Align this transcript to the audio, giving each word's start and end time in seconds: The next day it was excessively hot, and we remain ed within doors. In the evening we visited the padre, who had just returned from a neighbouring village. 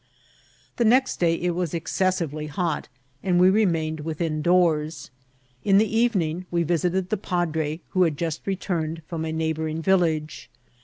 The 0.77 0.83
next 0.83 1.19
day 1.19 1.35
it 1.35 1.51
was 1.53 1.75
excessively 1.75 2.47
hot, 2.47 2.89
and 3.21 3.39
we 3.39 3.51
remain 3.51 3.99
ed 3.99 3.99
within 3.99 4.41
doors. 4.41 5.11
In 5.63 5.77
the 5.77 5.95
evening 5.95 6.47
we 6.49 6.63
visited 6.63 7.11
the 7.11 7.17
padre, 7.17 7.81
who 7.89 8.01
had 8.01 8.17
just 8.17 8.47
returned 8.47 9.03
from 9.05 9.25
a 9.25 9.31
neighbouring 9.31 9.79
village. 9.79 10.49